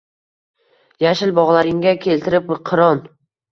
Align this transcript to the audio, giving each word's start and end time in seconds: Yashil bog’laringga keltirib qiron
Yashil 1.05 1.35
bog’laringga 1.41 1.95
keltirib 2.07 2.53
qiron 2.73 3.07